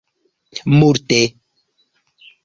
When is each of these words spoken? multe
multe 0.79 1.19